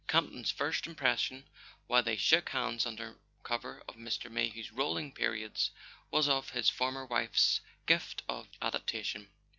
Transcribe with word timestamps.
Campton's 0.07 0.49
first 0.49 0.87
impression, 0.87 1.45
while 1.85 2.01
they 2.01 2.15
shook 2.15 2.49
hands 2.49 2.87
under 2.87 3.19
cover 3.43 3.83
of 3.87 3.93
Mr. 3.97 4.31
Mayhew's 4.31 4.71
rolling 4.73 5.11
periods, 5.11 5.69
was 6.09 6.27
of 6.27 6.49
his 6.49 6.71
former 6.71 7.05
wife's 7.05 7.61
gift 7.85 8.23
of 8.27 8.47
adaptation. 8.63 9.27